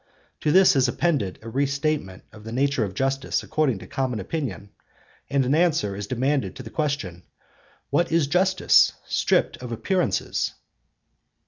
To 0.39 0.51
this 0.51 0.75
is 0.75 0.87
appended 0.87 1.37
a 1.43 1.49
restatement 1.49 2.23
of 2.31 2.43
the 2.43 2.51
nature 2.51 2.83
of 2.83 2.95
justice 2.95 3.43
according 3.43 3.77
to 3.77 3.85
common 3.85 4.19
opinion, 4.19 4.71
and 5.29 5.45
an 5.45 5.53
answer 5.53 5.95
is 5.95 6.07
demanded 6.07 6.55
to 6.55 6.63
the 6.63 6.71
question—What 6.71 8.11
is 8.11 8.25
justice, 8.25 8.93
stripped 9.05 9.57
of 9.57 9.71
appearances? 9.71 10.53